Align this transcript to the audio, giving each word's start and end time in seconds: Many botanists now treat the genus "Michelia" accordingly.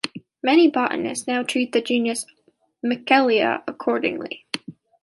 Many 0.41 0.67
botanists 0.67 1.27
now 1.27 1.43
treat 1.43 1.73
the 1.73 1.79
genus 1.79 2.25
"Michelia" 2.83 3.61
accordingly. 3.67 4.47